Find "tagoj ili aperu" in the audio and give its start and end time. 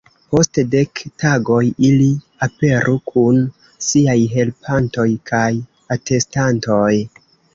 1.23-2.95